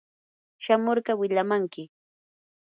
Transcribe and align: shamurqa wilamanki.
shamurqa 0.63 1.11
wilamanki. 1.19 1.83